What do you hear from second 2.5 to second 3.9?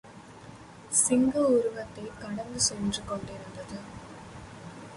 சென்று கொண்டிருந்தது.